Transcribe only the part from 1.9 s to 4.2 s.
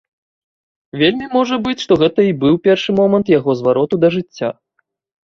гэта і быў першы момант яго звароту да